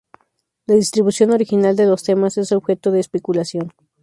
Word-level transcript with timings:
La 0.65 0.73
distribución 0.73 1.29
original 1.29 1.75
de 1.75 1.85
los 1.85 2.01
temas 2.01 2.35
es 2.39 2.51
objeto 2.53 2.89
de 2.89 3.01
especulación. 3.01 3.71